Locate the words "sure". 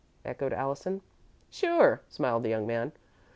1.51-2.01